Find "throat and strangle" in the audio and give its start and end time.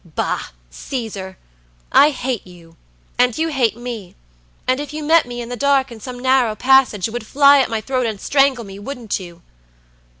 7.81-8.63